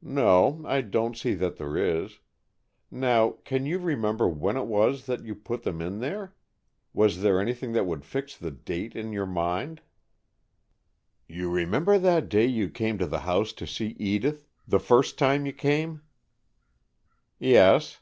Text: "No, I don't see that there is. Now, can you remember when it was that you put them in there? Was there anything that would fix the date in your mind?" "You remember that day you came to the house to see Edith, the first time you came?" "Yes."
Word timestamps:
"No, 0.00 0.62
I 0.64 0.80
don't 0.80 1.14
see 1.14 1.34
that 1.34 1.56
there 1.58 1.76
is. 1.76 2.20
Now, 2.90 3.32
can 3.44 3.66
you 3.66 3.78
remember 3.78 4.26
when 4.26 4.56
it 4.56 4.64
was 4.64 5.04
that 5.04 5.26
you 5.26 5.34
put 5.34 5.62
them 5.62 5.82
in 5.82 5.98
there? 6.00 6.34
Was 6.94 7.20
there 7.20 7.38
anything 7.38 7.72
that 7.72 7.84
would 7.84 8.02
fix 8.06 8.34
the 8.34 8.50
date 8.50 8.96
in 8.96 9.12
your 9.12 9.26
mind?" 9.26 9.82
"You 11.28 11.50
remember 11.50 11.98
that 11.98 12.30
day 12.30 12.46
you 12.46 12.70
came 12.70 12.96
to 12.96 13.06
the 13.06 13.20
house 13.28 13.52
to 13.52 13.66
see 13.66 13.94
Edith, 13.98 14.46
the 14.66 14.80
first 14.80 15.18
time 15.18 15.44
you 15.44 15.52
came?" 15.52 16.00
"Yes." 17.38 18.00